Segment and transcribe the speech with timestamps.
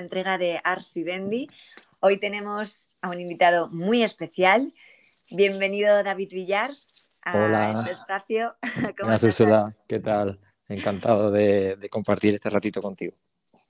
[0.00, 1.46] entrega de Ars Vivendi.
[2.00, 4.72] Hoy tenemos a un invitado muy especial.
[5.30, 6.70] Bienvenido David Villar
[7.22, 8.56] a este espacio.
[8.96, 10.40] Gracias Úrsula, ¿qué tal?
[10.68, 13.12] Encantado de, de compartir este ratito contigo.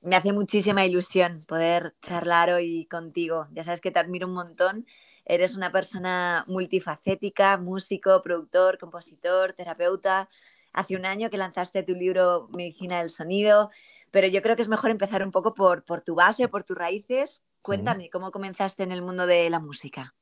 [0.02, 3.48] Me hace muchísima ilusión poder charlar hoy contigo.
[3.52, 4.86] Ya sabes que te admiro un montón.
[5.24, 10.28] Eres una persona multifacética, músico, productor, compositor, terapeuta.
[10.72, 13.70] Hace un año que lanzaste tu libro Medicina del Sonido,
[14.10, 16.76] pero yo creo que es mejor empezar un poco por, por tu base, por tus
[16.76, 17.42] raíces.
[17.62, 20.14] Cuéntame, ¿cómo comenzaste en el mundo de la música?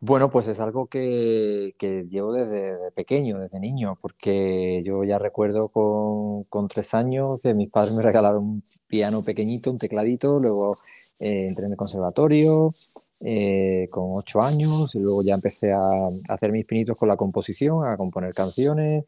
[0.00, 5.70] Bueno, pues es algo que, que llevo desde, pequeño, desde niño, porque yo ya recuerdo
[5.70, 10.76] con, con, tres años que mis padres me regalaron un piano pequeñito, un tecladito, luego
[11.18, 12.72] eh, entré en el conservatorio
[13.18, 17.16] eh, con ocho años y luego ya empecé a, a, hacer mis pinitos con la
[17.16, 19.04] composición, a componer canciones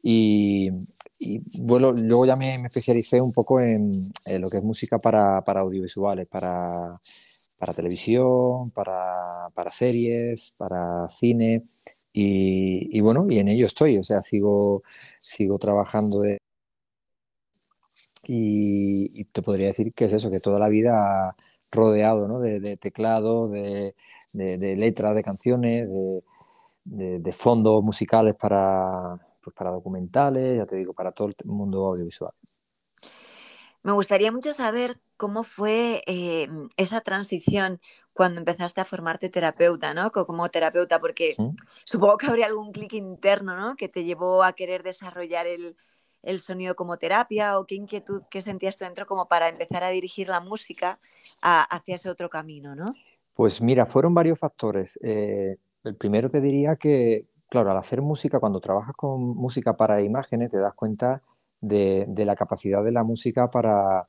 [0.00, 0.70] y,
[1.22, 3.92] y bueno, luego ya me, especialicé un poco en,
[4.40, 6.98] lo que es música para, para audiovisuales, para,
[7.58, 11.62] para televisión, para, para, series, para cine.
[12.12, 14.82] Y, bueno, y en ello estoy, o sea, sigo,
[15.20, 16.38] sigo trabajando de,
[18.26, 21.36] y, te podría decir que es eso, que toda la vida
[21.72, 22.40] rodeado ¿no?
[22.40, 23.94] de, de, teclado, de,
[24.32, 25.88] de, letras de canciones,
[26.84, 32.32] de, fondos musicales para, pues para documentales, ya te digo, para todo el mundo audiovisual.
[33.82, 37.80] Me gustaría mucho saber cómo fue eh, esa transición
[38.12, 40.10] cuando empezaste a formarte terapeuta, ¿no?
[40.10, 41.50] Como terapeuta, porque ¿Sí?
[41.84, 43.76] supongo que habría algún clic interno, ¿no?
[43.76, 45.76] Que te llevó a querer desarrollar el,
[46.22, 49.88] el, sonido como terapia o qué inquietud que sentías tú dentro como para empezar a
[49.88, 51.00] dirigir la música
[51.40, 52.86] a, hacia ese otro camino, ¿no?
[53.32, 54.98] Pues mira, fueron varios factores.
[55.02, 60.00] Eh, el primero te diría que, claro, al hacer música, cuando trabajas con música para
[60.00, 61.20] imágenes, te das cuenta
[61.60, 64.06] de, la capacidad de la música para,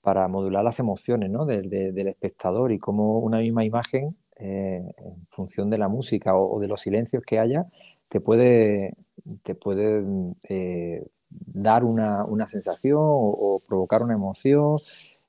[0.00, 5.26] para modular las emociones de, de, del espectador y cómo una misma imagen, eh, en
[5.28, 7.66] función de la música o, de los silencios que haya,
[8.08, 8.96] te puede,
[9.42, 10.02] te puede
[10.48, 14.78] eh, dar una, una sensación o, provocar una emoción.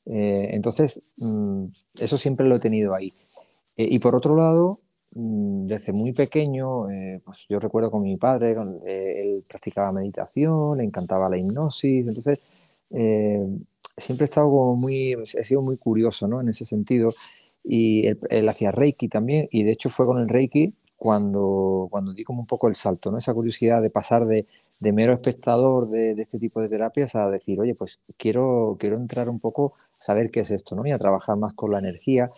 [0.05, 1.65] Eh, entonces, mmm,
[1.99, 3.09] eso siempre lo he tenido ahí.
[3.75, 8.55] y por otro lado, Mm, desde muy pequeño, eh, pues yo recuerdo con mi padre,
[8.85, 12.47] eh, él practicaba meditación, le encantaba la hipnosis, entonces
[12.89, 13.45] eh,
[13.95, 16.41] siempre he estado como muy, he sido muy curioso ¿no?
[16.41, 17.09] en ese sentido
[17.63, 22.11] y él, él, hacía Reiki también y de hecho fue con el Reiki cuando, cuando
[22.11, 23.17] di como un poco el salto, ¿no?
[23.17, 24.47] esa curiosidad de pasar de,
[24.79, 28.95] de mero espectador de, de, este tipo de terapias a decir, oye, pues quiero, quiero
[28.95, 30.87] entrar un poco, saber qué es esto ¿no?
[30.87, 32.29] y a trabajar más con la energía.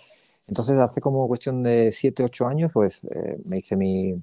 [0.48, 4.22] Entonces, hace como cuestión de 7, 8 años, pues eh, me hice mi,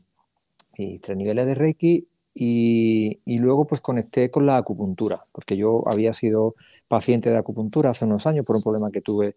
[1.00, 6.12] tres niveles de Reiki y, y, luego pues conecté con la acupuntura, porque yo había
[6.12, 6.54] sido
[6.88, 9.34] paciente de acupuntura hace unos años por un problema que tuve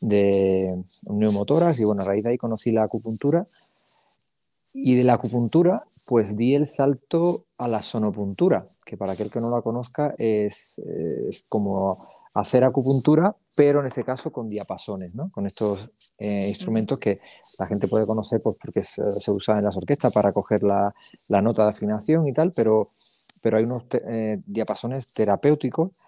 [0.00, 3.46] de neumotoras y bueno, a raíz de ahí conocí la acupuntura.
[4.72, 9.40] Y de la acupuntura pues di el salto a la sonopuntura, que para aquel que
[9.40, 15.30] no la conozca es, es como hacer acupuntura, pero en este caso con diapasones, ¿no?
[15.30, 17.18] con estos eh, instrumentos que
[17.58, 20.92] la gente puede conocer pues, porque se, se usan en las orquestas para coger la,
[21.28, 22.90] la, nota de afinación y tal, pero,
[23.42, 25.98] pero hay unos te, eh, diapasones terapéuticos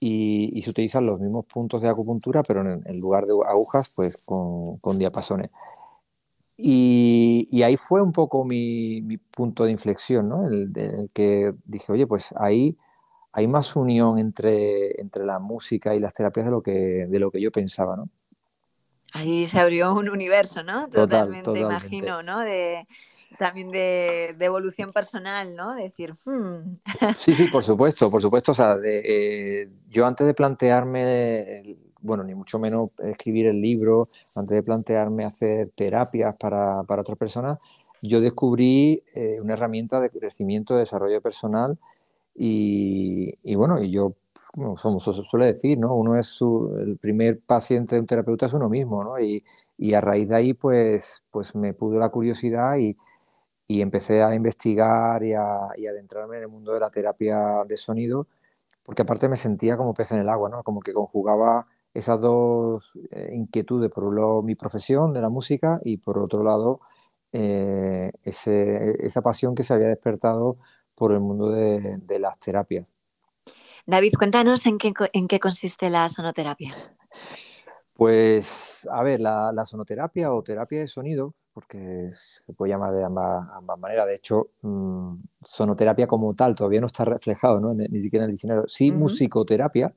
[0.00, 3.94] y, y, se utilizan los mismos puntos de acupuntura, pero en, en lugar de agujas,
[3.96, 5.50] pues con, con diapasones.
[6.56, 10.46] Y, y, ahí fue un poco mi, mi punto de inflexión, ¿no?
[10.46, 12.76] El, el, que dije, oye, pues ahí
[13.36, 17.32] hay más unión entre, entre la música y las terapias de lo que, de lo
[17.32, 18.08] que yo pensaba, ¿no?
[19.12, 20.88] Ahí se abrió un universo, ¿no?
[20.88, 21.60] Totalmente, totalmente.
[21.60, 22.40] imagino, ¿no?
[22.40, 22.80] De,
[23.36, 25.74] también de, de, evolución personal, ¿no?
[25.74, 26.78] De decir, hmm.
[27.16, 28.52] Sí, sí, por supuesto, por supuesto.
[28.52, 33.60] O sea, de, eh, yo antes de plantearme, el, bueno, ni mucho menos escribir el
[33.60, 37.58] libro, antes de plantearme hacer terapias para, para otras personas,
[38.00, 41.78] yo descubrí eh, una herramienta de crecimiento, de desarrollo personal
[42.34, 44.14] y, y bueno, y yo,
[44.52, 45.94] como se suele decir, ¿no?
[45.94, 49.18] Uno es su, el primer paciente de un terapeuta es uno mismo, ¿no?
[49.20, 49.44] Y,
[49.78, 52.96] y a raíz de ahí, pues, pues me pudo la curiosidad y,
[53.66, 57.76] y empecé a investigar y a, y adentrarme en el mundo de la terapia de
[57.76, 58.26] sonido,
[58.84, 60.62] porque aparte me sentía como pez en el agua, ¿no?
[60.62, 65.80] Como que conjugaba esas dos eh, inquietudes, por un lado mi profesión de la música
[65.84, 66.80] y por otro lado
[67.32, 70.56] eh, ese, esa pasión que se había despertado
[70.94, 72.86] por el mundo de, de las terapias.
[73.86, 76.74] David, cuéntanos en qué, en qué consiste la sonoterapia.
[77.92, 82.10] Pues, a ver, la, la, sonoterapia o terapia de sonido, porque
[82.44, 85.14] se puede llamar de ambas, ambas maneras, de hecho, mmm,
[85.44, 87.72] sonoterapia como tal todavía no está reflejado, ¿no?
[87.72, 88.98] ni, ni, siquiera en el diccionario, sí uh -huh.
[88.98, 89.94] musicoterapia,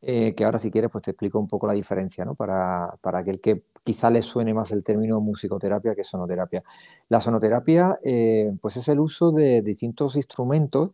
[0.00, 2.36] eh, que ahora si quieres pues te explico un poco la diferencia, ¿no?
[2.36, 6.62] Para, para aquel que quizá le suene más el término musicoterapia que sonoterapia.
[7.08, 10.90] La sonoterapia eh, pues es el uso de distintos instrumentos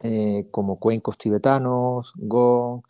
[0.00, 2.82] eh, como cuencos tibetanos, gong,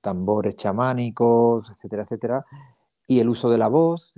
[0.00, 2.46] tambores chamánicos, etcétera, etcétera,
[3.06, 4.14] y el uso de la voz,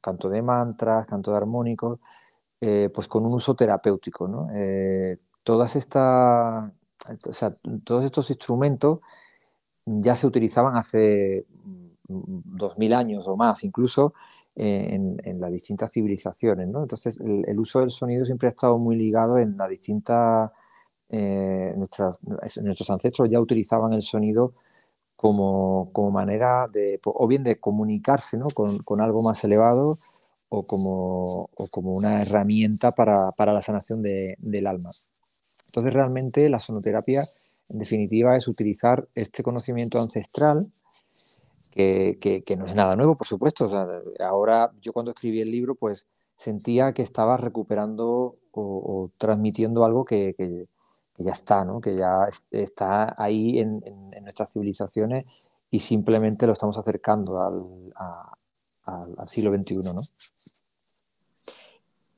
[0.00, 2.00] canto de mantras, canto de armónicos,
[2.58, 4.48] pues con un uso terapéutico, ¿no?
[5.44, 6.72] todas estas
[7.28, 9.00] o sea, todos estos instrumentos
[9.86, 11.46] ya se utilizaban hace
[12.08, 14.14] 2000 años o más, incluso
[14.56, 16.68] eh, en, las distintas civilizaciones.
[16.68, 16.82] ¿no?
[16.82, 20.50] Entonces, el, uso del sonido siempre ha estado muy ligado en las distintas.
[21.08, 24.54] Eh, nuestros ancestros ya utilizaban el sonido
[25.16, 28.46] como, como, manera de, o bien de comunicarse ¿no?
[28.48, 29.96] con, algo más elevado
[30.48, 34.90] o como, como una herramienta para, para la sanación de, del alma.
[35.70, 37.22] Entonces, realmente la sonoterapia,
[37.68, 40.66] en definitiva, es utilizar este conocimiento ancestral,
[41.70, 43.70] que, no es nada nuevo, por supuesto.
[44.18, 50.66] ahora, yo cuando escribí el libro, pues sentía que estaba recuperando o, transmitiendo algo que,
[51.18, 51.80] ya está, ¿no?
[51.80, 53.80] que ya está ahí en,
[54.22, 55.24] nuestras civilizaciones
[55.70, 57.92] y simplemente lo estamos acercando al,
[59.18, 59.76] al siglo XXI.
[59.94, 60.00] ¿no?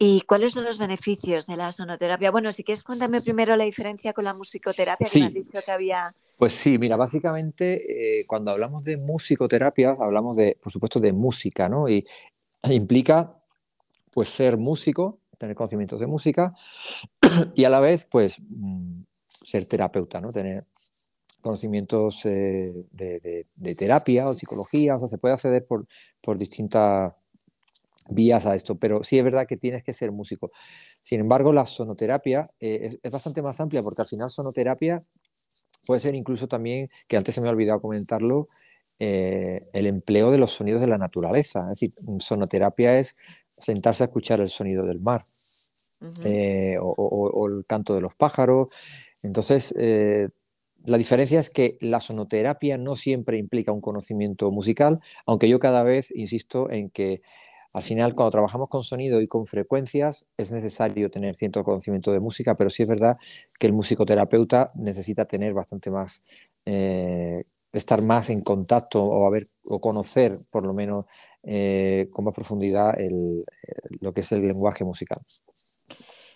[0.05, 2.33] ¿Y cuáles son los beneficios de la sonoterapia?
[2.33, 5.71] Bueno, si quieres cuéntame primero la diferencia con la musicoterapia, que me has dicho que
[5.71, 6.09] había...
[6.37, 11.69] Pues sí, mira, básicamente eh, cuando hablamos de musicoterapia, hablamos de, por supuesto, de música,
[11.69, 11.89] ¿no?
[11.89, 12.05] Y
[12.69, 13.41] implica,
[14.13, 16.53] pues, ser músico, tener conocimientos de música
[17.55, 20.33] y a la vez, pues, mm, ser terapeuta, ¿no?
[20.33, 20.67] Tener
[21.41, 25.85] conocimientos eh, de, terapia o psicología, o sea, se puede acceder por,
[26.25, 27.13] por distintas
[28.11, 30.51] vías a esto, pero sí es verdad que tienes que ser músico.
[31.03, 34.99] Sin embargo, la sonoterapia eh, es, bastante más amplia porque al final sonoterapia
[35.87, 38.47] puede ser incluso también, que antes se me ha olvidado comentarlo,
[38.99, 41.61] eh, el empleo de los sonidos de la naturaleza.
[41.73, 43.17] Es decir, sonoterapia es
[43.51, 45.23] sentarse a escuchar el sonido del mar
[46.25, 48.71] eh, o, el canto de los pájaros.
[49.23, 49.75] Entonces,
[50.85, 55.83] la diferencia es que la sonoterapia no siempre implica un conocimiento musical, aunque yo cada
[55.83, 57.21] vez insisto en que
[57.73, 62.21] al final, cuando trabajamos con sonido y con frecuencias, es necesario tener cierto conocimiento de
[62.21, 63.17] música, pero sí es verdad
[63.59, 66.27] que el musicoterapeuta necesita tener bastante más,
[66.67, 71.07] eh, estar más en contacto o, haber, o conocer, por lo menos,
[71.43, 72.95] eh, con más profundidad
[74.01, 75.23] lo que es el lenguaje musical.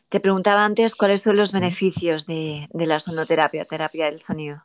[0.09, 4.63] Te preguntaba antes cuáles son los beneficios de, la sonoterapia, terapia del sonido.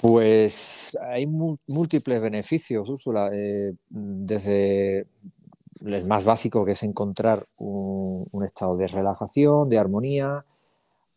[0.00, 5.08] Pues hay múltiples beneficios, Úrsula, eh, desde
[5.84, 10.44] el más básico que es encontrar un, estado de relajación, de armonía.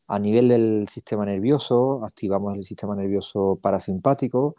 [0.07, 4.55] A nivel del sistema nervioso, activamos el sistema nervioso parasimpático,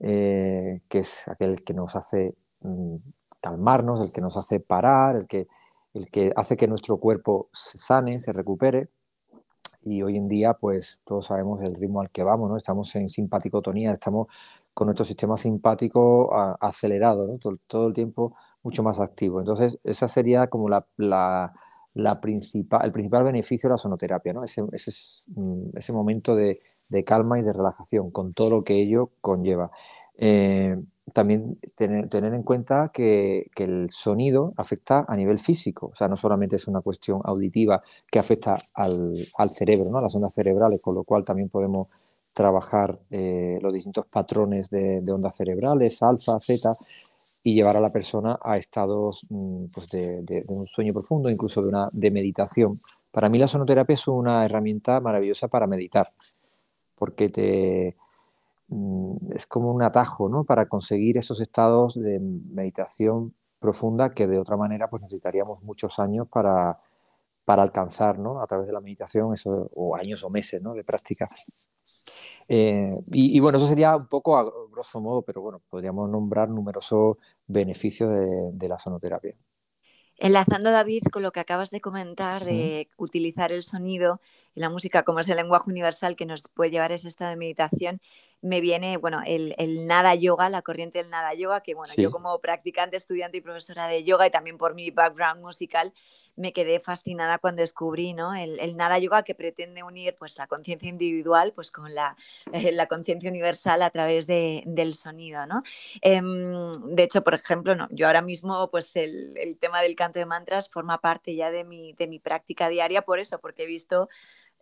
[0.00, 2.96] eh, que es aquel que nos hace mm,
[3.40, 5.46] calmarnos, el que nos hace parar, el que,
[5.92, 8.88] el que hace que nuestro cuerpo se sane, se recupere.
[9.82, 12.56] Y hoy en día, pues todos sabemos el ritmo al que vamos, ¿no?
[12.56, 14.26] Estamos en simpaticotonía, estamos
[14.74, 19.40] con nuestro sistema simpático acelerado, todo el tiempo mucho más activo.
[19.40, 24.44] Entonces, esa sería como la, la, principal, el principal beneficio de la sonoterapia, ¿no?
[24.44, 24.92] ese, ese,
[25.26, 26.60] mm, ese momento de,
[26.90, 29.70] de, calma y de relajación, con todo lo que ello conlleva.
[30.16, 30.76] Eh,
[31.12, 36.08] también tener, tener, en cuenta que, que, el sonido afecta a nivel físico, o sea,
[36.08, 39.98] no solamente es una cuestión auditiva que afecta al, al cerebro, ¿no?
[39.98, 41.88] a las ondas cerebrales, con lo cual también podemos
[42.38, 46.72] trabajar eh, los distintos patrones de, de, ondas cerebrales, alfa, zeta,
[47.42, 51.68] y llevar a la persona a estados mm, pues de, un sueño profundo, incluso de
[51.68, 52.80] una de meditación.
[53.10, 56.12] Para mí la sonoterapia es una herramienta maravillosa para meditar,
[56.96, 57.96] porque te,
[58.68, 60.44] mm, es como un atajo ¿no?
[60.44, 66.28] para conseguir esos estados de meditación profunda que de otra manera pues necesitaríamos muchos años
[66.28, 66.78] para,
[67.48, 68.42] para alcanzar ¿no?
[68.42, 70.74] a través de la meditación, eso, o años o meses ¿no?
[70.74, 71.26] de práctica.
[72.46, 77.16] Eh, y, bueno, eso sería un poco a grosso modo, pero bueno, podríamos nombrar numerosos
[77.46, 78.10] beneficios
[78.52, 79.34] de la sonoterapia.
[80.20, 84.20] Enlazando, David, con lo que acabas de comentar, de utilizar el sonido
[84.58, 87.36] y la música como ese lenguaje universal que nos puede llevar a ese estado de
[87.36, 88.00] meditación,
[88.40, 89.54] me viene, bueno, el,
[89.86, 93.88] nada yoga, la corriente del nada yoga, que bueno, yo como practicante, estudiante y profesora
[93.88, 95.92] de yoga y también por mi background musical,
[96.36, 98.34] me quedé fascinada cuando descubrí, ¿no?
[98.34, 102.16] El, nada yoga que pretende unir, pues, la conciencia individual, pues, con la,
[102.52, 105.62] eh, la conciencia universal a través de, del sonido, ¿no?
[106.00, 110.20] Em, de hecho, por ejemplo, no, yo ahora mismo, pues, el, el tema del canto
[110.20, 113.66] de mantras forma parte ya de mi, de mi práctica diaria, por eso, porque he
[113.66, 114.08] visto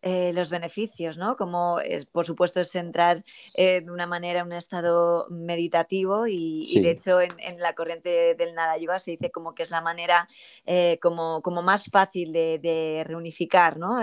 [0.03, 1.37] eh, los beneficios, ¿no?
[1.37, 3.25] Como es, por supuesto es entrar
[3.55, 8.55] eh, de una manera en un estado meditativo y, de hecho en, la corriente del
[8.55, 10.29] nada yoga se dice como que es la manera
[10.67, 13.99] eh, como, como, más fácil de, reunificar ¿no?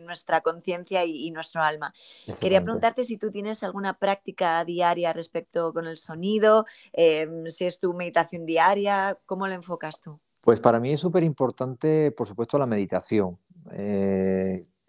[0.00, 1.94] nuestra conciencia y, nuestro alma.
[2.40, 7.92] Quería preguntarte si tú tienes alguna práctica diaria respecto con el sonido, si es tu
[7.92, 10.18] meditación diaria, ¿cómo lo enfocas tú?
[10.40, 13.38] Pues para mí es súper importante, por supuesto, la meditación.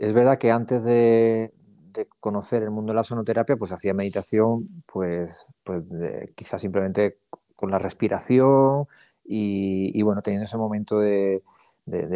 [0.02, 1.54] Es verdad que antes de,
[2.20, 5.84] conocer el mundo de la sonoterapia, pues hacía meditación, pues, pues
[6.36, 7.20] quizás simplemente
[7.56, 8.88] con la respiración
[9.24, 11.44] y, bueno, teniendo ese momento de,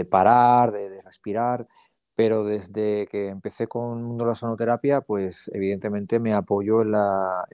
[0.09, 1.67] parar, de, respirar,
[2.15, 6.91] pero desde que empecé con el mundo de la sonoterapia, pues evidentemente me apoyo en
[6.93, 7.45] la,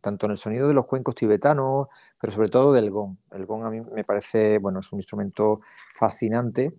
[0.00, 1.86] tanto en el sonido de los cuencos tibetanos,
[2.20, 3.18] pero sobre todo del gong.
[3.30, 5.60] El gong a mí me parece, bueno, es un instrumento
[5.94, 6.72] fascinante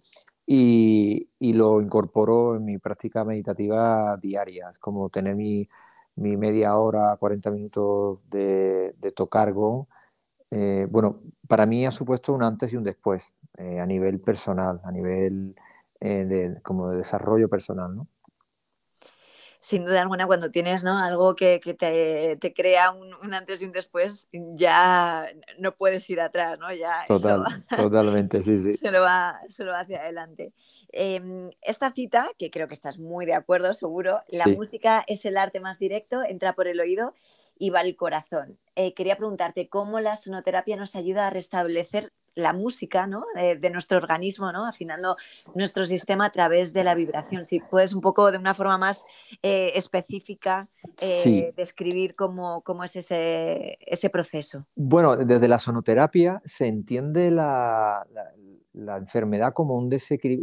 [0.47, 4.69] y, lo incorporo en mi práctica meditativa diaria.
[4.71, 5.67] Es como tener mi,
[6.15, 9.85] media hora, 40 minutos de, tocar gong.
[10.51, 14.81] Eh, bueno, para mí ha supuesto un antes y un después eh, a nivel personal,
[14.83, 15.55] a nivel
[15.99, 18.07] eh, de, como de desarrollo personal, ¿no?
[19.59, 20.97] Sin duda alguna, cuando tienes ¿no?
[20.97, 26.73] algo que, te, crea un, antes y un después, ya no puedes ir atrás, ¿no?
[26.73, 27.03] Ya
[27.75, 28.73] totalmente, sí, sí.
[28.73, 29.41] Se lo va,
[29.79, 30.53] hacia adelante.
[30.91, 35.37] Em, esta cita, que creo que estás muy de acuerdo, seguro, la música es el
[35.37, 37.13] arte más directo, entra por el oído
[37.57, 38.57] y va al corazón.
[38.75, 43.25] Eh, quería preguntarte cómo la sonoterapia nos ayuda a restablecer la música ¿no?
[43.35, 44.65] de, nuestro organismo, ¿no?
[44.65, 45.17] afinando
[45.55, 47.43] nuestro sistema a través de la vibración.
[47.45, 49.05] Si puedes un poco de una forma más
[49.41, 50.69] eh, específica
[51.01, 54.65] eh, describir cómo, cómo, es ese, ese, proceso.
[54.75, 58.05] Bueno, desde la sonoterapia se entiende la,
[58.73, 59.89] la, enfermedad como, un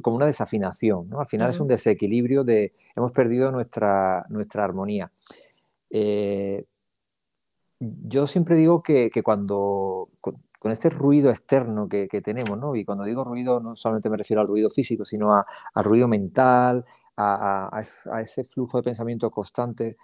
[0.03, 1.09] como una desafinación.
[1.09, 1.21] ¿no?
[1.21, 5.13] Al final es un desequilibrio de hemos perdido nuestra, nuestra armonía.
[5.91, 6.65] Eh,
[7.79, 10.09] yo siempre digo que, que cuando
[10.65, 12.75] con este ruido externo que, tenemos, ¿no?
[12.75, 16.87] Y cuando digo ruido no solamente me refiero al ruido físico, sino al ruido mental,
[17.19, 17.83] a,
[18.23, 19.99] ese flujo de pensamiento constante,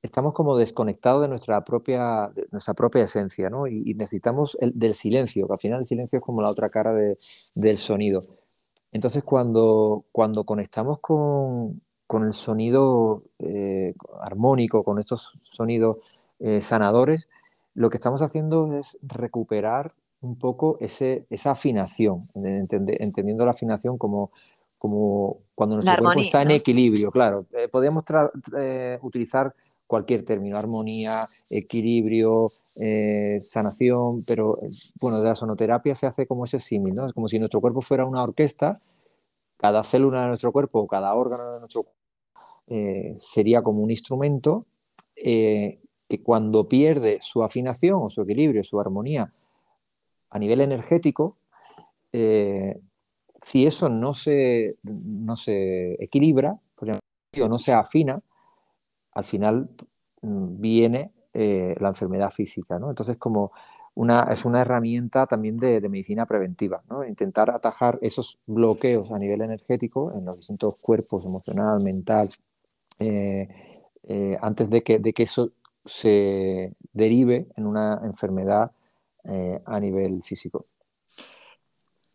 [0.00, 3.66] estamos como desconectados de nuestra propia, nuestra propia esencia, ¿no?
[3.66, 6.94] Y, necesitamos el, del silencio, que al final el silencio es como la otra cara
[7.54, 8.22] del sonido.
[8.92, 15.98] Entonces, cuando, cuando conectamos con, el sonido eh, armónico, con estos sonidos
[16.38, 17.28] eh, sanadores,
[17.74, 24.32] lo que estamos haciendo es recuperar un poco ese, esa afinación, entendiendo la afinación como,
[24.78, 27.46] como cuando nuestro cuerpo está en equilibrio, claro.
[27.52, 28.04] Eh, podríamos
[28.58, 29.54] eh, utilizar
[29.86, 32.46] cualquier término, armonía, equilibrio,
[32.82, 34.56] eh, sanación, pero
[35.00, 37.06] bueno, de la sonoterapia se hace como ese símil, ¿no?
[37.06, 38.80] Es como si nuestro cuerpo fuera una orquesta,
[39.56, 41.98] cada célula de nuestro cuerpo, cada órgano de nuestro cuerpo
[43.16, 44.66] sería como un instrumento
[45.14, 49.32] que cuando pierde su afinación o su equilibrio, su armonía
[50.38, 51.36] a nivel energético,
[52.12, 52.80] eh,
[53.42, 56.56] si eso no se, no se equilibra,
[57.40, 58.20] o no se afina,
[59.12, 59.68] al final
[60.22, 62.76] mm, viene eh, la enfermedad física.
[62.76, 63.50] Entonces, como
[63.94, 70.12] una, es una herramienta también de, medicina preventiva, intentar atajar esos bloqueos a nivel energético
[70.12, 72.28] en los distintos cuerpos, emocional, mental,
[73.00, 73.48] eh,
[74.40, 75.50] antes de que, de que eso
[75.84, 78.70] se derive en una enfermedad
[79.24, 80.66] eh, a nivel físico.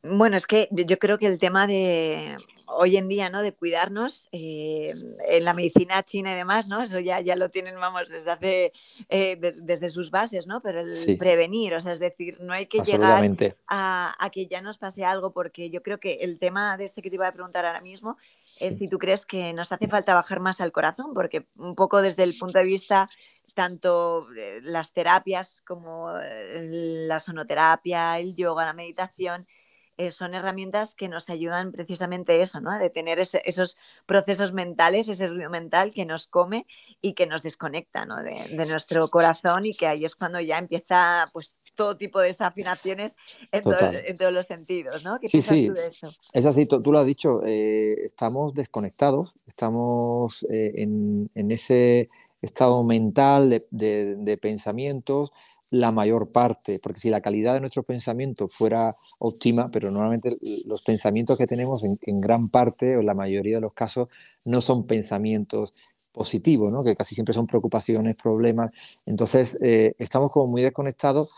[0.04, 3.42] Bueno, es que yo creo que el tema de hoy en día, ¿no?
[3.42, 4.94] De cuidarnos eh,
[5.28, 6.82] en la medicina china y demás, ¿no?
[6.82, 8.72] Eso ya, ya lo tienen, vamos, desde hace,
[9.10, 10.62] eh, desde sus bases, ¿no?
[10.62, 13.24] Pero el prevenir, o sea, es decir, no hay que llegar
[13.70, 17.10] a, que ya nos pase algo, porque yo creo que el tema de este que
[17.10, 18.18] te iba a preguntar ahora mismo
[18.60, 22.02] es si tú crees que nos hace falta bajar más al corazón, porque un poco
[22.02, 23.08] desde el punto de vista
[23.54, 24.28] tanto
[24.62, 26.12] las terapias como
[26.54, 29.40] la sonoterapia, el yoga, la meditación,
[29.98, 32.78] eh, son herramientas que nos ayudan precisamente eso, ¿no?
[32.78, 36.66] De tener esos procesos mentales, ese ruido mental que nos come
[37.02, 38.16] y que nos desconecta, ¿no?
[38.24, 38.34] De,
[38.64, 43.16] nuestro corazón y que ahí es cuando ya empieza pues todo tipo de desafinaciones
[43.52, 45.20] en, todos los sentidos, ¿no?
[45.20, 45.68] ¿Qué sí, sí.
[45.68, 46.10] Tú de eso?
[46.32, 52.08] Es así, tú, lo has dicho, eh, estamos desconectados, estamos eh, en, ese
[52.44, 55.32] estado mental de, pensamientos,
[55.70, 60.84] la mayor parte, porque si la calidad de nuestros pensamientos fuera óptima, pero normalmente los
[60.84, 64.10] pensamientos que tenemos en, gran parte o en la mayoría de los casos
[64.46, 65.74] no son pensamientos
[66.12, 66.84] positivos, ¿no?
[66.84, 68.72] que casi siempre son preocupaciones, problemas.
[69.06, 71.34] Entonces, eh, estamos como muy desconectados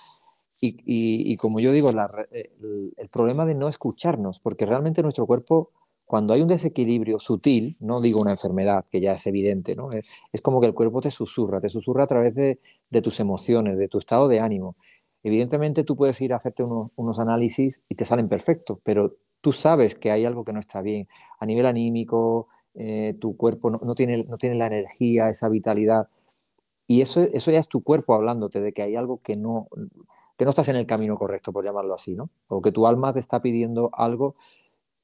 [0.59, 5.69] y, como yo digo, el, problema de no escucharnos, porque realmente nuestro cuerpo
[6.05, 9.89] cuando hay un desequilibrio sutil, no digo una enfermedad, que ya es evidente, ¿no?
[9.91, 12.59] Es, como que el cuerpo te susurra, te susurra a través de,
[13.01, 14.75] tus emociones, de tu estado de ánimo.
[15.23, 19.95] Evidentemente tú puedes ir a hacerte unos, análisis y te salen perfectos, pero tú sabes
[19.95, 21.07] que hay algo que no está bien.
[21.39, 24.21] A nivel anímico, eh, tu cuerpo no, tiene,
[24.53, 26.07] la energía, esa vitalidad.
[26.87, 29.67] Y eso, eso ya es tu cuerpo hablándote de que hay algo que no,
[30.37, 32.29] que no estás en el camino correcto, por llamarlo así, ¿no?
[32.47, 34.35] O que tu alma te está pidiendo algo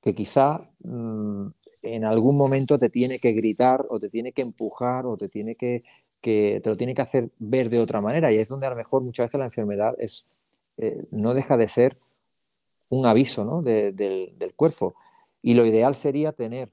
[0.02, 1.48] que quizá mm,
[1.84, 5.56] en algún momento te tiene que gritar o te tiene que empujar o te tiene
[5.56, 5.82] que,
[6.22, 8.32] que, te lo tiene que hacer ver de otra manera.
[8.32, 10.28] Y es donde a lo mejor muchas veces la enfermedad es,
[10.78, 11.98] eh, no deja de ser
[12.90, 13.62] un aviso ¿no?
[13.62, 14.96] del, del, cuerpo.
[15.42, 16.70] Y lo ideal sería tener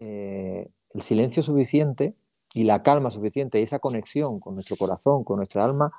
[0.00, 2.14] eh, el silencio suficiente
[2.54, 5.92] y la calma suficiente y esa conexión con nuestro corazón, con nuestra alma,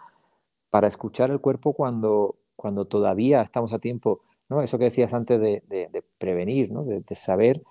[0.69, 4.21] para escuchar el cuerpo cuando, cuando todavía estamos a tiempo
[4.63, 7.61] eso que decías antes de, prevenir, de, saber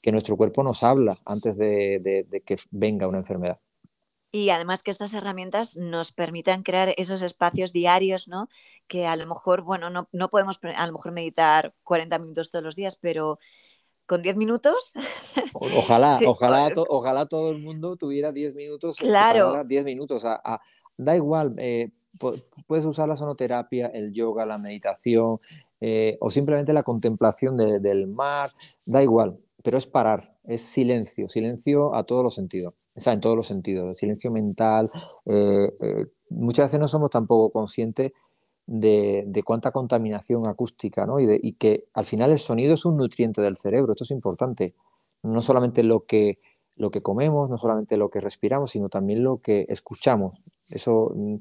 [0.00, 3.58] que nuestro cuerpo nos habla antes de, que venga una enfermedad.
[4.32, 8.48] Y además que estas herramientas nos permitan crear esos espacios diarios, ¿no?
[8.88, 12.74] Que a lo mejor, bueno, no, podemos a lo mejor meditar 40 minutos todos los
[12.74, 13.38] días, pero
[14.06, 14.94] con 10 minutos.
[15.52, 18.96] Ojalá, ojalá, ojalá todo el mundo tuviera 10 minutos.
[18.96, 19.62] Claro.
[19.62, 20.24] 10 minutos.
[20.96, 21.92] da igual, eh,
[22.66, 25.40] puedes usar la sonoterapia, el yoga, la meditación,
[25.86, 28.48] eh, o simplemente la contemplación del mar,
[28.86, 33.20] da igual, pero es parar, es silencio, silencio a todos los sentidos, o sea, en
[33.20, 34.90] todos los sentidos, silencio mental.
[35.26, 38.12] Eh, eh, muchas veces no somos tampoco conscientes
[38.66, 41.20] de, cuánta contaminación acústica, ¿no?
[41.20, 44.74] Y, y, que al final el sonido es un nutriente del cerebro, esto es importante.
[45.22, 46.38] No solamente lo que,
[46.76, 50.40] lo que comemos, no solamente lo que respiramos, sino también lo que escuchamos.
[50.70, 51.34] Eso mm,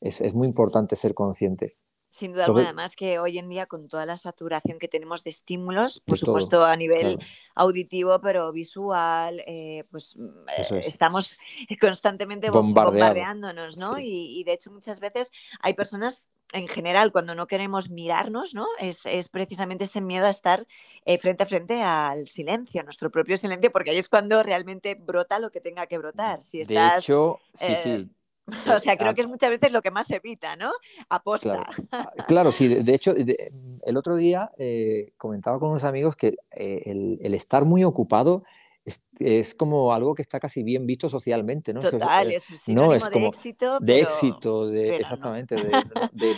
[0.00, 1.76] es, es muy importante ser consciente.
[2.10, 5.30] Sin duda alguna, además que hoy en día con toda la saturación que tenemos de
[5.30, 7.20] estímulos, por supuesto a nivel
[7.54, 11.38] auditivo, pero visual, eh, pues mm, eh, estamos
[11.80, 13.96] constantemente bombardeándonos, ¿no?
[14.00, 18.66] Y, de hecho muchas veces hay personas en general, cuando no queremos mirarnos, ¿no?
[18.80, 20.66] Es, precisamente ese miedo a estar
[21.04, 25.38] eh, frente a frente al silencio, nuestro propio silencio, porque ahí es cuando realmente brota
[25.38, 26.42] lo que tenga que brotar.
[26.42, 28.10] Si de hecho, sí, sí,
[28.76, 30.70] o sea, creo que es muchas veces lo que más evita, ¿no?
[31.08, 31.68] Aposta.
[32.26, 36.82] Claro, ah, sí, de, hecho, el otro día eh, comentaba con unos amigos que eh,
[36.86, 38.42] el, estar muy ocupado
[39.18, 41.80] es, como algo que está casi bien visto socialmente, ¿no?
[42.00, 43.78] Total, es, no, es como de éxito.
[43.80, 45.56] De éxito, de, exactamente.
[46.12, 46.36] De,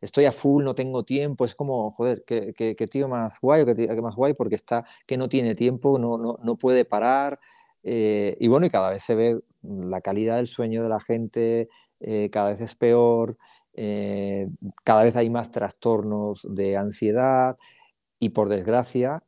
[0.00, 4.02] estoy a full, no tengo tiempo, es como, joder, qué, tío más guay o qué,
[4.02, 7.38] más guay porque está, que no tiene tiempo, no, no, no puede parar.
[7.84, 11.68] Eh, y bueno, y cada vez se ve la calidad del sueño de la gente,
[12.00, 13.36] eh, cada vez es peor,
[13.74, 14.48] eh,
[14.82, 17.56] cada vez hay más trastornos de ansiedad
[18.18, 19.22] y por desgracia,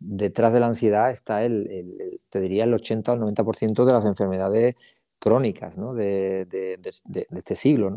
[0.00, 4.04] detrás de la ansiedad está el, te diría, el 80 o el 90% de las
[4.04, 4.74] enfermedades
[5.20, 7.90] crónicas de, de, este siglo.
[7.90, 7.96] ¿no?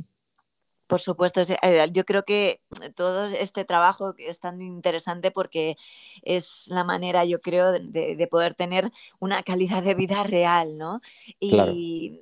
[0.94, 2.62] Por supuesto, eh, yo creo que
[2.96, 5.76] todo este trabajo es tan interesante porque
[6.22, 11.02] es la manera, yo creo, de, poder tener una calidad de vida real, ¿no?
[11.40, 12.22] Y,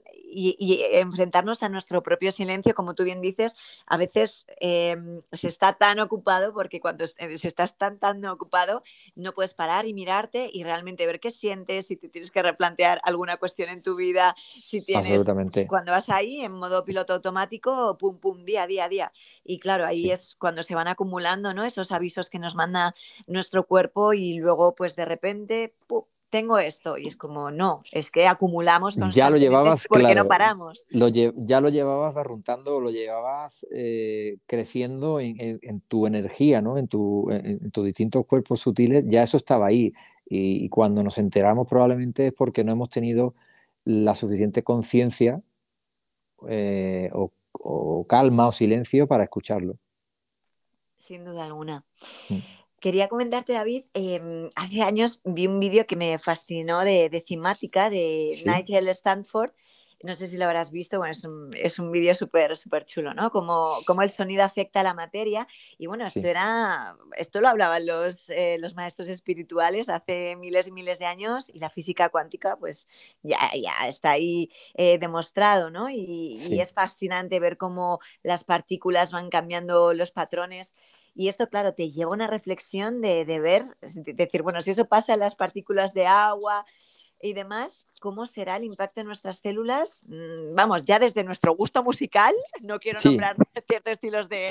[0.93, 3.57] enfrentarnos a nuestro propio silencio, como tú bien dices,
[3.87, 8.81] a veces em, se está tan ocupado porque cuando eh, se estás tan, tan ocupado
[9.17, 12.99] no puedes parar y mirarte y realmente ver qué sientes, si te tienes que replantear
[13.03, 15.25] alguna cuestión en tu vida, si tienes...
[15.67, 19.11] Cuando vas ahí en modo piloto automático, pum, pum, día día a día.
[19.43, 21.65] Y claro, ahí es cuando se van acumulando ¿no?
[21.65, 22.95] esos avisos que nos manda
[23.27, 25.75] nuestro cuerpo y luego pues de repente...
[26.29, 30.85] tengo esto y es como no, es que acumulamos ya lo llevabas porque no paramos.
[30.87, 35.35] Lo ya lo llevabas barruntando, lo llevabas eh, creciendo en,
[35.89, 36.77] tu energía, ¿no?
[36.77, 39.91] En, tu, en, tus distintos cuerpos sutiles, ya eso estaba ahí.
[40.33, 43.35] Y, cuando nos enteramos probablemente es porque no hemos tenido
[43.83, 45.41] la suficiente conciencia
[46.47, 49.77] eh, o o calma o silencio para escucharlo.
[50.97, 51.83] Sin duda alguna.
[52.29, 52.39] Mm.
[52.79, 57.89] Quería comentarte, David, em, hace años vi un vídeo que me fascinó de, de cimática
[57.89, 59.51] de Nigel Stanford
[60.03, 63.13] no sé si lo habrás visto, bueno, es un, es un vídeo súper, súper chulo,
[63.13, 63.31] ¿no?
[63.31, 65.47] Como, como el sonido afecta a la materia.
[65.77, 70.71] Y bueno, esto era, esto lo hablaban los, eh, los maestros espirituales hace miles y
[70.71, 72.87] miles de años y la física cuántica, pues
[73.23, 75.89] ya, ya está ahí eh, demostrado, ¿no?
[75.89, 80.75] Y, es fascinante ver cómo las partículas van cambiando los patrones.
[81.15, 84.85] Y esto, claro, te lleva a una reflexión de, de ver, decir, bueno, si eso
[84.85, 86.65] pasa en las partículas de agua,
[87.21, 90.03] y demás, ¿cómo será el impacto en nuestras células?
[90.07, 93.35] Mm, vamos, ya desde nuestro gusto musical, no quiero nombrar
[93.67, 94.45] ciertos estilos de,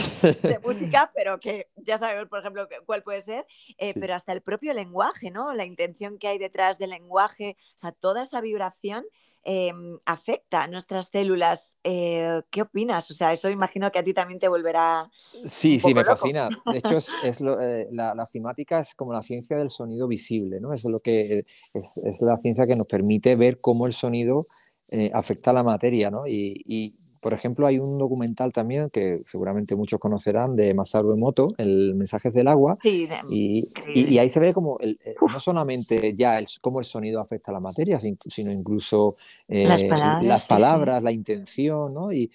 [0.62, 3.46] música, pero que ya sabemos, por ejemplo, cuál puede ser,
[3.78, 5.52] eh, pero hasta el propio lenguaje, ¿no?
[5.54, 9.04] La intención que hay detrás del lenguaje, o sea, toda esa vibración
[9.42, 11.78] Em, afecta a nuestras células.
[11.82, 13.10] Eh, ¿Qué opinas?
[13.10, 15.06] O sea, eso imagino que a ti también te volverá.
[15.42, 16.50] Sí, sí, me fascina.
[16.70, 17.10] De hecho, es,
[17.62, 20.74] eh, la, la, cimática es como la ciencia del sonido visible, ¿no?
[20.74, 24.44] Es, lo que, es, es la ciencia que nos permite ver cómo el sonido
[24.90, 26.26] eh, afecta a la materia, ¿no?
[26.26, 31.94] y, por ejemplo, hay un documental también que seguramente muchos conocerán de Masaru Emoto, El
[31.94, 32.76] mensaje del agua.
[32.80, 36.86] Sí, y, y, ahí se ve como el, eh, no solamente ya el, cómo el
[36.86, 39.16] sonido afecta a la materia, sino incluso
[39.48, 42.10] eh, las palabras, las palabras la intención, ¿no?
[42.12, 42.30] Y,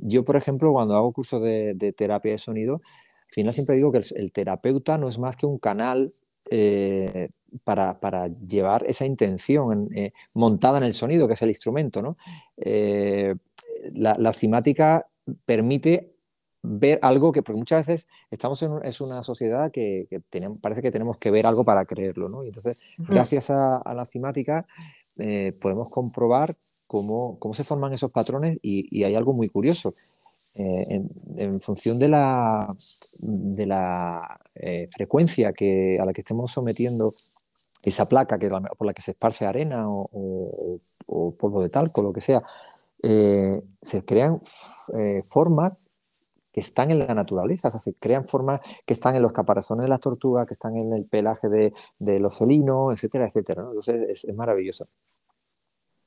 [0.00, 4.00] yo, por ejemplo, cuando hago cursos de, terapia de sonido, al final siempre digo que
[4.14, 6.08] el, terapeuta no es más que un canal
[6.50, 7.30] eh,
[7.64, 9.88] para, para, llevar esa intención
[10.34, 12.16] montada en el sonido, que es el instrumento, ¿no?
[13.94, 15.06] la, la cimática
[15.46, 16.12] permite
[16.62, 20.90] ver algo que, porque muchas veces estamos en es una sociedad que, tenemos, parece que
[20.90, 22.44] tenemos que ver algo para creerlo, ¿no?
[22.44, 24.66] Y entonces, gracias a, la cimática,
[25.18, 26.54] eh, podemos comprobar
[26.86, 29.94] cómo, cómo, se forman esos patrones y, hay algo muy curioso.
[30.60, 31.00] Eh,
[31.36, 32.66] en, función de la,
[33.22, 37.12] de la eh, frecuencia que, a la que estemos sometiendo
[37.80, 42.02] esa placa que, por la que se esparce arena o, o, o polvo de talco,
[42.02, 42.42] lo que sea,
[43.04, 44.40] eh, se crean
[45.22, 45.88] formas
[46.52, 49.84] que están en la naturaleza, o sea, se crean formas que están en los caparazones
[49.84, 53.62] de las tortugas, que están en el pelaje de, los felinos, etcétera, etcétera.
[53.62, 54.88] Entonces es maravilloso.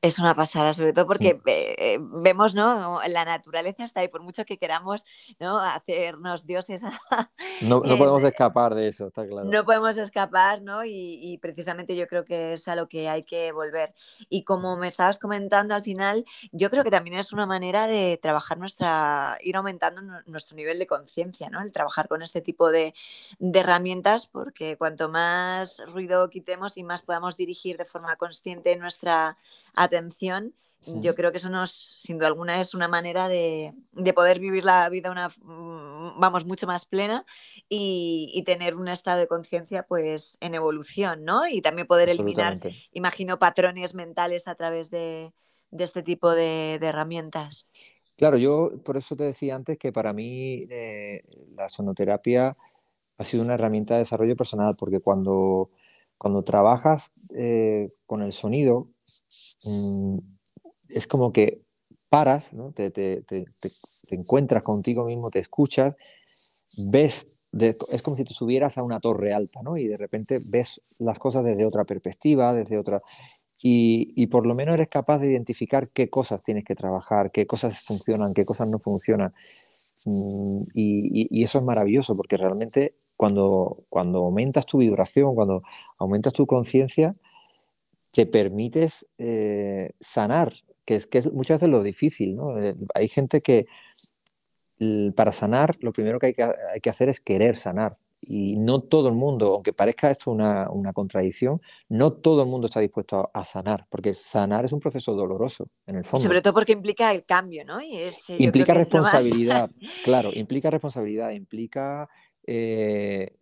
[0.03, 2.99] Es una pasada, sobre todo porque eh, vemos, ¿no?
[3.07, 5.05] La naturaleza está ahí, por mucho que queramos,
[5.39, 5.59] ¿no?
[5.59, 6.81] Hacernos dioses.
[7.61, 9.47] no, no, podemos escapar de eso, está claro.
[9.47, 10.83] No podemos escapar, ¿no?
[10.83, 13.93] Y, precisamente yo creo que es a lo que hay que volver.
[14.27, 18.17] Y como me estabas comentando al final, yo creo que también es una manera de
[18.19, 21.61] trabajar nuestra, ir aumentando nuestro nivel de conciencia, ¿no?
[21.61, 22.95] El trabajar con este tipo de,
[23.37, 29.37] de herramientas, porque cuanto más ruido quitemos y más podamos dirigir de forma consciente nuestra
[29.73, 30.53] atención,
[30.83, 33.73] yo creo que eso nos, sin duda alguna, es una manera de,
[34.15, 35.29] poder vivir la vida una,
[36.17, 37.23] vamos, mucho más plena
[37.69, 41.47] y, tener un estado de conciencia pues en evolución, ¿no?
[41.47, 42.59] Y también poder eliminar,
[42.91, 45.31] imagino, patrones mentales a través de,
[45.71, 47.69] este tipo de, herramientas.
[48.17, 51.23] Claro, yo por eso te decía antes que para mí eh,
[51.55, 52.53] la sonoterapia
[53.17, 55.69] ha sido una herramienta de desarrollo personal, porque cuando,
[56.21, 58.89] cuando trabajas eh, con el sonido,
[59.65, 60.17] Mm,
[60.89, 61.63] es como que
[62.09, 63.23] paras, te,
[64.09, 65.95] encuentras contigo mismo, te escuchas,
[66.91, 69.77] ves, es como si te subieras a una torre alta, ¿no?
[69.77, 73.01] Y de repente ves las cosas desde otra perspectiva, desde otra...
[73.63, 77.79] Y, por lo menos eres capaz de identificar qué cosas tienes que trabajar, qué cosas
[77.81, 79.33] funcionan, qué cosas no funcionan.
[80.05, 85.61] Mm, y, eso es maravilloso porque realmente cuando, cuando aumentas tu vibración, cuando
[85.99, 87.11] aumentas tu conciencia,
[88.11, 90.51] te permites eh, sanar,
[90.85, 92.57] que es, que es muchas veces lo difícil, ¿no?
[92.57, 93.67] Eh, hay gente que
[95.15, 97.95] para sanar lo primero que hay, que hay, que hacer es querer sanar.
[98.23, 102.65] Y no todo el mundo, aunque parezca esto una, una contradicción, no todo el mundo
[102.65, 106.23] está dispuesto a, sanar, porque sanar es un proceso doloroso, en el fondo.
[106.23, 107.77] Sobre todo porque implica el cambio, ¿no?
[108.39, 109.69] implica responsabilidad,
[110.03, 112.09] claro, implica responsabilidad, implica
[112.47, 113.35] eh,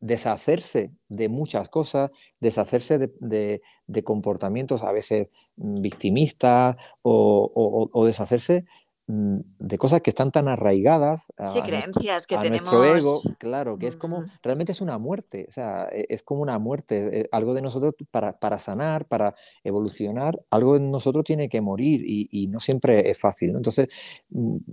[0.00, 2.10] deshacerse de muchas cosas,
[2.40, 3.62] deshacerse de,
[4.04, 8.64] comportamientos a veces mm, victimistas o, deshacerse
[9.06, 13.96] mm, de cosas que están tan arraigadas a, creencias que nuestro ego, claro, que es
[13.96, 14.30] como, mm.
[14.42, 17.94] realmente es una muerte, o sea, e, es como una muerte, eh, algo de nosotros
[18.10, 19.34] para, para sanar, para
[19.64, 23.88] evolucionar, algo de nosotros tiene que morir y, no siempre es fácil, Entonces,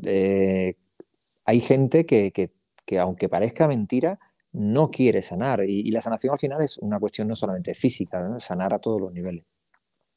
[0.04, 0.78] eh,
[1.46, 2.57] hay gente que, que
[3.00, 4.19] aunque parezca mentira,
[4.54, 5.63] no quiere sanar.
[5.67, 9.13] Y, la sanación al final es una cuestión no solamente física, sanar a todos los
[9.13, 9.62] niveles.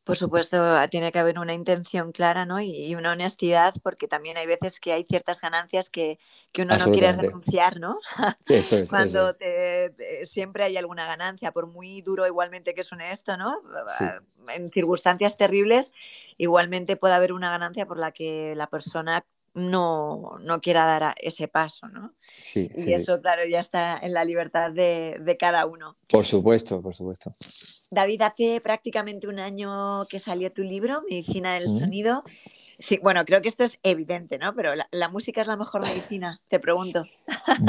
[0.03, 0.59] Por supuesto,
[0.91, 2.61] tiene que haber una intención clara ¿no?
[2.61, 6.19] y, una honestidad, porque también hay veces que hay ciertas ganancias que,
[6.59, 7.95] uno no quiere renunciar, ¿no?
[8.49, 9.31] eso es, Cuando
[10.25, 13.61] siempre hay alguna ganancia, por muy duro igualmente que suene esto, ¿no?
[14.57, 15.93] En circunstancias terribles,
[16.39, 21.49] igualmente puede haber una ganancia por la que la persona no, no quiera dar ese
[21.49, 22.15] paso, ¿no?
[22.21, 25.97] Sí, y eso, claro, ya está en la libertad de, cada uno.
[26.11, 27.31] Por supuesto, por supuesto.
[27.91, 32.23] David, hace prácticamente un año que salió tu libro, Medicina del Sonido.
[32.79, 34.55] Sí, bueno, creo que esto es evidente, ¿no?
[34.55, 37.05] Pero la, música es la mejor medicina, te pregunto.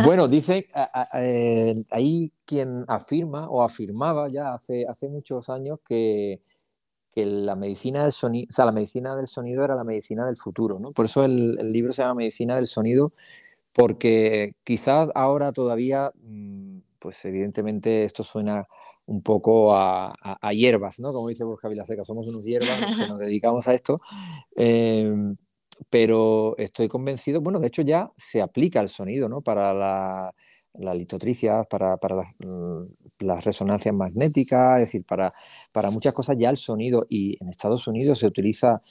[0.03, 0.69] Bueno, dice,
[1.15, 6.41] eh, hay quien afirma o afirmaba ya hace, hace muchos años que,
[7.11, 10.37] que la medicina del sonido, o sea, la medicina del sonido era la medicina del
[10.37, 10.91] futuro, ¿no?
[10.91, 13.13] Por eso el, libro se llama Medicina del Sonido,
[13.73, 18.67] porque quizás ahora todavía, mm, pues evidentemente esto suena
[19.07, 20.13] un poco a,
[20.53, 21.11] hierbas, ¿no?
[21.11, 23.97] Como dice Borja Vilaseca, somos unos hierbas que nos dedicamos a esto.
[24.55, 25.35] Em,
[25.89, 29.41] pero estoy convencido, bueno, de hecho ya se aplica el sonido, ¿no?
[29.41, 30.33] Para la,
[30.75, 32.81] la litotricia, para, mm,
[33.25, 35.29] las, resonancias magnéticas, es decir, para,
[35.71, 38.81] para, muchas cosas ya el sonido, y en Estados Unidos se utiliza,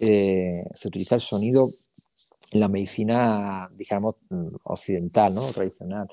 [0.00, 1.66] eh, se utiliza el sonido
[2.52, 5.42] en la medicina, digamos, mm, occidental, ¿no?
[5.52, 6.08] Tradicional.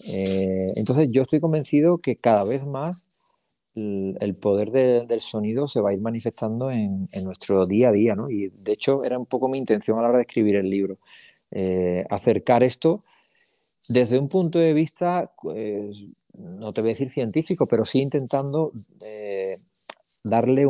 [0.00, 3.08] Eh, entonces yo estoy convencido que cada vez más
[3.74, 8.30] el, poder del sonido se va a ir manifestando en, nuestro día a día, ¿no?
[8.30, 10.94] Y de hecho era un poco mi intención a la hora de escribir el libro,
[11.50, 13.00] eh, acercar esto
[13.88, 15.96] desde un punto de vista, pues,
[16.34, 19.56] no te voy a decir científico, pero sí intentando eh,
[20.24, 20.66] darle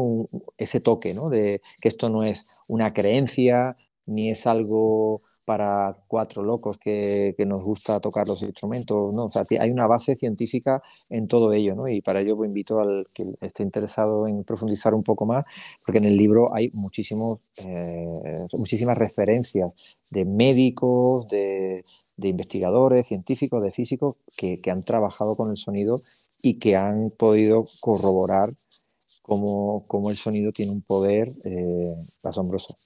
[0.59, 1.29] ese toque, ¿no?
[1.29, 7.63] De que esto no es una creencia, ni es algo para cuatro locos que, nos
[7.63, 9.27] gusta tocar los instrumentos, ¿no?
[9.27, 10.81] O sea, hay una base científica
[11.11, 11.87] en todo ello, ¿no?
[11.89, 15.45] Y para ello pues, invito al que esté interesado en profundizar un poco más,
[15.85, 21.85] porque en el libro hay muchísimos, eh, muchísimas referencias de médicos, de,
[22.17, 25.97] investigadores, científicos, de físicos que, han trabajado con el sonido
[26.43, 28.49] y que han podido corroborar
[29.23, 32.77] cómo, el sonido tiene un poder eh, asombroso.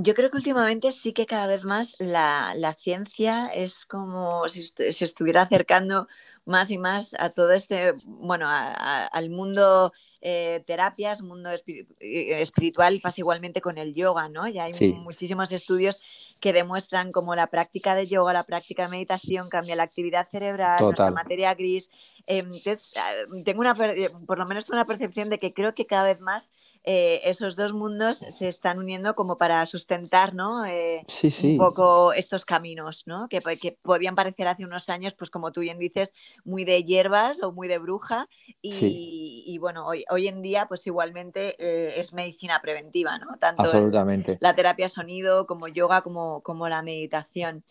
[0.00, 5.04] Yo creo que últimamente sí que cada vez más la, ciencia es como si se
[5.04, 6.06] estuviera acercando
[6.44, 13.20] más y más a todo este, bueno, al mundo eh, terapias, mundo eh, espiritual, pasa
[13.20, 14.48] igualmente con el yoga, ¿no?
[14.48, 19.48] Ya hay muchísimos estudios que demuestran cómo la práctica de yoga, la práctica de meditación
[19.48, 21.90] cambia la actividad cerebral, la materia gris.
[22.26, 23.10] Em, entonces, ah,
[23.44, 26.52] tengo una, eh, por lo menos una percepción de que creo que cada vez más
[26.82, 30.64] esos dos mundos se están uniendo como para sustentar, ¿no?
[30.64, 33.28] Un poco estos caminos, ¿no?
[33.28, 36.12] Que, que podían parecer hace unos años, pues como tú bien dices,
[36.44, 38.28] muy de hierbas o muy de bruja.
[38.60, 43.36] Y, y bueno, hoy, hoy en día, pues igualmente eh, es medicina preventiva, ¿no?
[43.38, 44.38] Tanto Absolutamente.
[44.40, 47.64] la terapia sonido como yoga, como, como la meditación.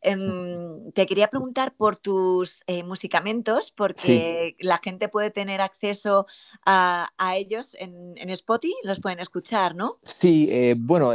[0.00, 6.26] Em, te quería preguntar por tus eh, musicamentos, porque la gente puede tener acceso
[6.66, 9.98] a, ellos en, en, Spotify, los pueden escuchar, ¿no?
[10.02, 11.12] Sí, eh, bueno,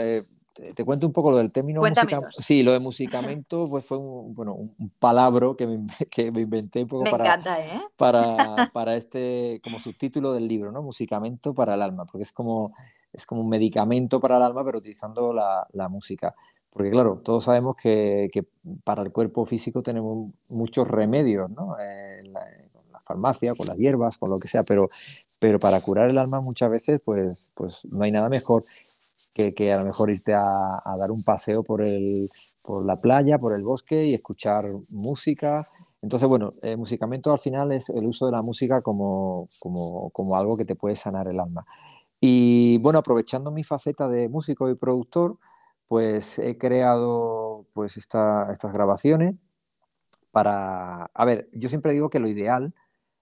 [0.75, 2.41] te, cuento un poco lo del término musicamento.
[2.41, 6.81] Sí, lo de musicamento pues fue un, bueno, un palabro que me, que me inventé
[6.81, 7.81] un poco para, ¿eh?
[7.95, 10.81] para, para, este, como subtítulo del libro, ¿no?
[10.81, 12.73] Musicamento para el alma, porque es como,
[13.13, 16.35] es como un medicamento para el alma, pero utilizando la, la música.
[16.69, 18.45] Porque claro, todos sabemos que, que,
[18.83, 21.75] para el cuerpo físico tenemos muchos remedios, ¿no?
[22.31, 24.87] La, con la farmacia, con las hierbas, con lo que sea, pero,
[25.39, 28.63] pero para curar el alma muchas veces pues, pues no hay nada mejor
[29.33, 32.27] que, a lo mejor irte a, dar un paseo por, el,
[32.63, 35.65] por la playa, por el bosque y escuchar música.
[36.01, 40.35] Entonces, bueno, eh, musicamento al final es el uso de la música como, como, como,
[40.35, 41.65] algo que te puede sanar el alma.
[42.19, 45.37] Y bueno, aprovechando mi faceta de músico y productor,
[45.87, 49.35] pues he creado pues esta, estas grabaciones
[50.31, 51.05] para...
[51.13, 52.73] A ver, yo siempre digo que lo ideal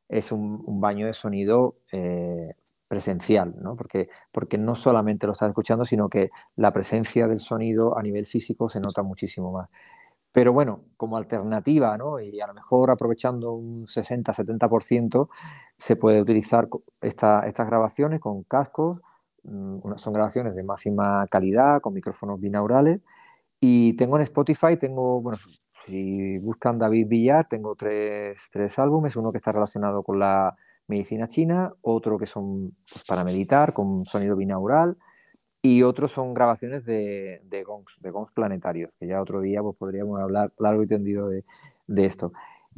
[0.09, 2.53] es un, baño de sonido eh,
[2.87, 3.75] presencial, ¿no?
[3.75, 8.25] Porque, porque no solamente lo estás escuchando, sino que la presencia del sonido a nivel
[8.25, 9.69] físico se nota muchísimo más.
[10.35, 12.19] Pero bueno, como alternativa, ¿no?
[12.19, 15.29] y a lo mejor aprovechando un 60-70%,
[15.77, 16.67] se puede utilizar
[17.01, 18.99] estas grabaciones con cascos,
[19.43, 23.01] mm, son grabaciones de máxima calidad, con micrófonos binaurales.
[23.61, 25.37] Y tengo en Spotify, tengo, bueno,
[25.85, 30.55] si buscan David Villar, tengo tres, tres álbumes, uno que está relacionado con la
[30.87, 34.97] medicina china, otro que son pues, para meditar con sonido binaural
[35.61, 39.75] y otros son grabaciones de, de, gongs, de gongs planetarios, que ya otro día pues,
[39.77, 41.43] podríamos hablar largo y tendido de,
[41.87, 42.33] de esto.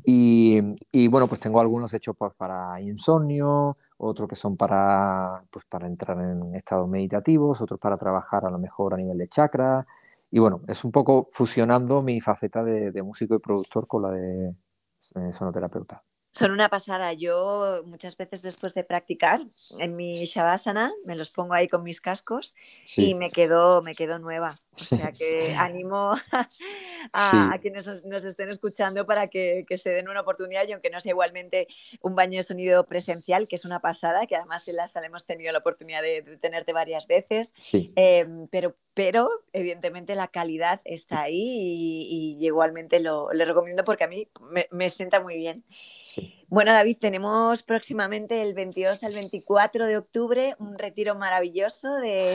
[0.05, 5.65] Y, y, bueno, pues tengo algunos hechos pues, para insomnio, otros que son para, pues,
[5.65, 9.85] para entrar en estados meditativos, otros para trabajar a lo mejor a nivel de chakra.
[10.31, 14.11] Y bueno, es un poco fusionando mi faceta de, de músico y productor con la
[14.11, 16.03] de eh, sonoterapeuta.
[16.37, 17.13] Son una pasada.
[17.13, 19.41] Yo muchas veces después de practicar
[19.79, 22.53] en mi Shavasana me los pongo ahí con mis cascos
[22.95, 24.53] y me quedo, me quedo nueva.
[24.75, 25.97] O sea que animo
[27.13, 31.09] a, quienes nos, estén escuchando para que, se den una oportunidad y aunque no sea
[31.09, 31.67] igualmente
[32.01, 35.25] un baño de sonido presencial, que es una pasada, que además en la sala hemos
[35.25, 37.55] tenido la oportunidad de, tenerte varias veces,
[37.95, 44.07] em, pero, pero evidentemente la calidad está ahí y, igualmente lo, le recomiendo porque a
[44.07, 45.63] mí me, me sienta muy bien.
[46.49, 52.33] Bueno, David, tenemos próximamente el 22 al 24 de octubre un retiro maravilloso de,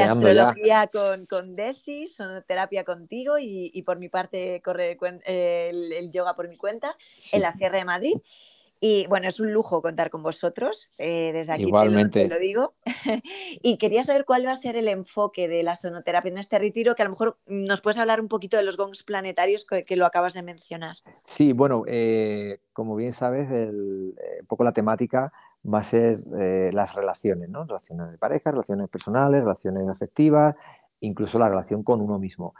[0.00, 6.56] astrología con, con Desi, sonoterapia contigo y, por mi parte corre el, yoga por mi
[6.56, 6.94] cuenta
[7.32, 8.14] en la Sierra de Madrid.
[8.84, 12.24] Y bueno, es un lujo contar con vosotros, eh, desde aquí Igualmente.
[12.24, 12.74] Te, lo, digo.
[13.62, 16.96] y quería saber cuál va a ser el enfoque de la sonoterapia en este retiro,
[16.96, 20.04] que a lo mejor nos puedes hablar un poquito de los gongs planetarios que, lo
[20.04, 20.96] acabas de mencionar.
[21.24, 25.32] Sí, bueno, eh, como bien sabes, eh, un poco la temática
[25.64, 26.18] va a ser
[26.72, 27.64] las relaciones, ¿no?
[27.64, 30.56] Relaciones de pareja, relaciones personales, relaciones afectivas,
[30.98, 32.52] incluso la relación con uno mismo.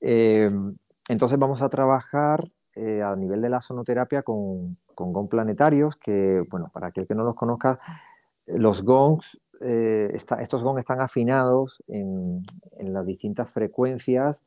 [0.00, 6.70] entonces vamos a trabajar a nivel de la sonoterapia con con gong planetarios, que, bueno,
[6.72, 7.78] para aquel que no los conozca,
[8.46, 12.42] los gongs, eh, estos gongs están afinados en,
[12.80, 14.42] las distintas frecuencias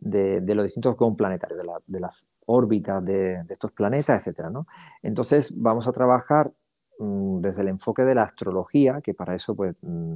[0.00, 4.48] de, los distintos gong planetarios, de, las órbitas de, estos planetas, etc.
[5.04, 6.50] Entonces, vamos a trabajar
[6.98, 10.14] mm, desde el enfoque de la astrología, que para eso pues, mm,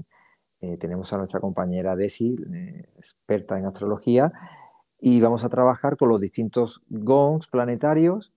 [0.63, 4.33] eh, tenemos a nuestra compañera Desi, eh, experta en astrología,
[4.99, 8.33] y vamos a trabajar con los distintos gongs planetarios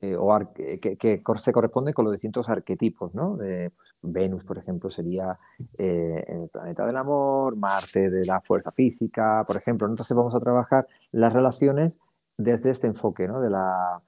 [0.00, 3.36] eh, o que, se corresponde con los distintos arquetipos, ¿no?
[3.36, 5.38] Pues, Venus, por ejemplo, sería
[5.78, 9.88] eh, el planeta del amor, Marte de la fuerza física, por ejemplo.
[9.88, 11.98] Entonces vamos a trabajar las relaciones
[12.36, 13.40] desde este enfoque, ¿no?
[13.40, 14.02] De la,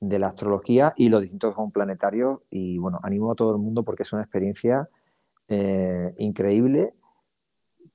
[0.00, 2.40] de la astrología y los distintos planetarios.
[2.50, 4.88] Y bueno, animo a todo el mundo porque es una experiencia
[5.48, 6.94] eh, increíble.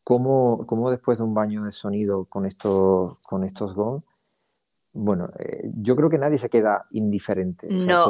[0.03, 4.08] Cómo, cómo, después de un baño de sonido con estos, con estos gongs
[4.91, 7.67] bueno, eh, yo creo que nadie se queda indiferente.
[7.69, 8.09] No,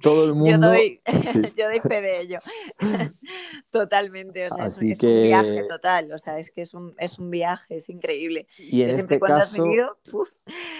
[0.00, 0.50] todo, el mundo.
[0.50, 1.00] yo, doy,
[1.56, 2.38] yo doy fe de ello.
[3.72, 4.48] Totalmente.
[4.48, 6.06] O sea, es, un viaje total.
[6.14, 8.46] O sea, es que es un, es un viaje, es increíble.
[8.58, 9.98] Y en este cuando caso, has venido,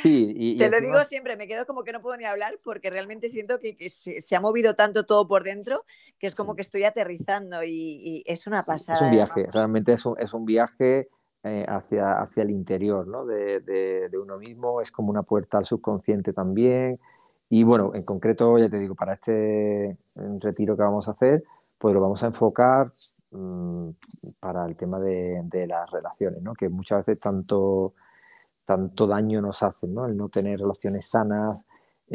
[0.03, 2.89] sí, y, te lo digo siempre, me quedo como que no puedo ni hablar porque
[2.91, 5.85] realmente siento que, se, ha movido tanto todo por dentro
[6.19, 8.99] que es como que estoy aterrizando y, es una pasada.
[8.99, 11.09] Es un viaje, realmente es un, es un viaje
[11.45, 13.27] eh, hacia, hacia el interior ¿no?
[13.27, 16.97] de, de, uno mismo, es como una puerta al subconsciente también.
[17.51, 19.99] Y bueno, en concreto, ya te digo, para este
[20.41, 21.45] retiro que vamos a hacer,
[21.77, 22.91] pues lo vamos a enfocar
[23.31, 23.91] mm,
[24.41, 26.55] para el tema de, de, las relaciones, ¿no?
[26.55, 27.93] que muchas veces tanto,
[28.65, 30.07] tanto daño nos hacen, ¿no?
[30.07, 31.63] el no tener relaciones sanas,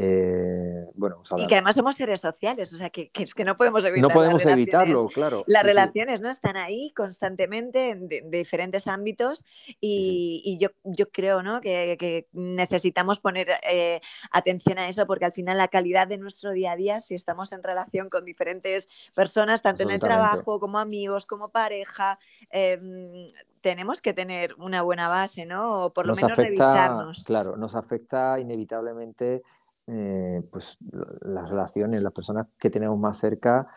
[0.02, 3.84] eh, bueno, y que además somos seres sociales, o sea, que, es que no podemos
[3.86, 4.02] evitar.
[4.02, 5.44] No podemos evitarlo, claro.
[5.48, 9.46] Las relaciones no están ahí constantemente en de, diferentes ámbitos
[9.80, 11.62] y, yo, yo, creo ¿no?
[11.62, 16.74] que, necesitamos poner eh, atención a eso porque al final la calidad de nuestro día
[16.74, 21.26] a día, si estamos en relación con diferentes personas, tanto en el trabajo como amigos,
[21.26, 23.28] como pareja, em,
[23.62, 25.78] tenemos que tener una buena base, ¿no?
[25.78, 27.26] O por lo menos revisarnos.
[27.26, 29.44] Claro, nos afecta inevitablemente
[29.92, 30.78] eh, pues,
[31.22, 33.68] las relaciones, las personas que tenemos más cerca,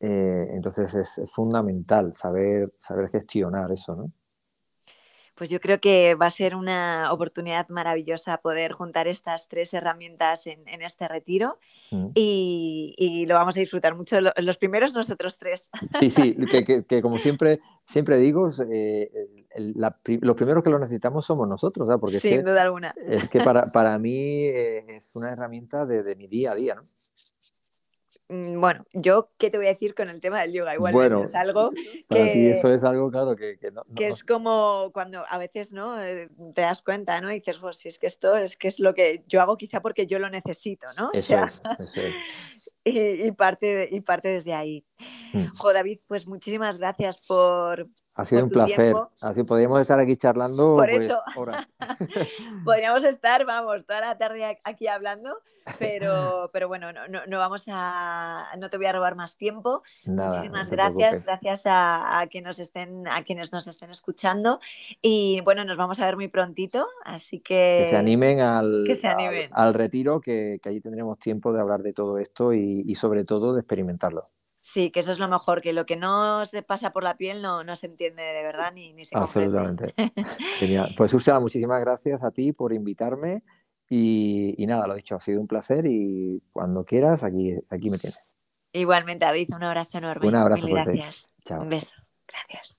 [0.00, 4.12] eh, entonces es, fundamental saber, saber gestionar eso, ¿no?
[5.40, 10.46] Pues yo creo que va a ser una oportunidad maravillosa poder juntar estas tres herramientas
[10.46, 11.58] en, este retiro
[11.90, 12.08] mm.
[12.14, 14.18] y, lo vamos a disfrutar mucho.
[14.20, 15.70] Los primeros nosotros tres.
[15.98, 16.36] Sí, sí,
[16.86, 19.10] que, como siempre, siempre digo, eh,
[19.56, 22.94] los primeros que lo necesitamos somos nosotros, Porque Sin duda alguna.
[23.06, 26.74] Es que para, para mí eh, es una herramienta de, de mi día a día,
[26.74, 26.82] ¿no?
[28.30, 31.34] Mm, bueno, yo qué te voy a decir con el tema del yoga, igual es
[31.34, 31.70] algo
[32.08, 36.28] que eso es algo claro que, no, que es como cuando a veces no eh,
[36.54, 37.32] te das cuenta, ¿no?
[37.32, 39.82] Y dices, pues si es que esto es que es lo que yo hago quizá
[39.82, 41.10] porque yo lo necesito, ¿no?
[41.12, 42.76] Eso es, eso es.
[42.84, 44.84] Y, parte y parte desde ahí.
[45.32, 45.46] Mm.
[45.56, 47.88] Jo, David, pues muchísimas gracias por.
[48.14, 48.94] Ha sido un placer.
[49.22, 50.76] Así podríamos estar aquí charlando.
[50.76, 51.20] Por pues, eso.
[52.64, 55.38] Podríamos estar, vamos, toda la tarde aquí hablando,
[55.78, 58.46] pero, pero bueno, no, no, vamos a.
[58.58, 59.82] No te voy a robar más tiempo.
[60.04, 61.24] muchísimas gracias.
[61.24, 64.60] Gracias a, quienes nos estén, a quienes nos estén escuchando.
[65.00, 66.88] Y bueno, nos vamos a ver muy prontito.
[67.04, 67.82] Así que.
[67.84, 68.84] Que se animen al,
[69.52, 73.24] al, retiro, que, que, allí tendremos tiempo de hablar de todo esto y, y sobre
[73.24, 74.22] todo de experimentarlo.
[74.62, 77.40] Sí, que eso es lo mejor, que lo que no se pasa por la piel
[77.40, 79.94] no, no se entiende de verdad ni, ni se Absolutamente.
[80.58, 80.94] Genial.
[80.96, 83.42] Pues Ursula, muchísimas gracias a ti por invitarme
[83.88, 87.96] y, y, nada, lo dicho, ha sido un placer y cuando quieras, aquí, aquí me
[87.96, 88.24] tienes.
[88.72, 90.28] Igualmente, David, un abrazo enorme.
[90.28, 90.66] Un abrazo.
[90.66, 91.28] Mil gracias.
[91.50, 91.96] Un beso.
[92.28, 92.78] Gracias.